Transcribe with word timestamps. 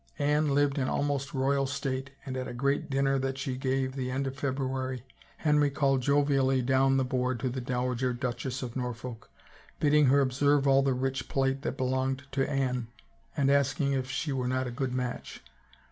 Anne 0.17 0.49
lived 0.55 0.79
in 0.79 0.87
almost 0.87 1.31
royal 1.31 1.67
state 1.67 2.09
and 2.25 2.35
at 2.35 2.47
a 2.47 2.55
great 2.55 2.89
dinner 2.89 3.19
that 3.19 3.37
she 3.37 3.55
gave, 3.55 3.93
the 3.95 4.09
end 4.09 4.25
of 4.25 4.35
February, 4.35 5.03
Henry 5.37 5.69
called 5.69 6.01
jovially 6.01 6.63
down 6.63 6.97
the 6.97 7.03
board 7.05 7.39
to 7.39 7.49
the 7.49 7.61
Dowager 7.61 8.11
Duchess 8.11 8.63
of 8.63 8.75
Norfolk, 8.75 9.29
bidding 9.79 10.07
her 10.07 10.19
observe 10.21 10.65
all 10.65 10.81
the 10.81 10.95
rich 10.95 11.29
plate 11.29 11.61
that 11.61 11.77
belonged 11.77 12.23
to 12.31 12.49
Anne 12.49 12.87
and 13.37 13.51
asking 13.51 13.93
if 13.93 14.09
she 14.09 14.31
were 14.33 14.47
not 14.47 14.65
a 14.65 14.71
good 14.71 14.91
match 14.91 15.43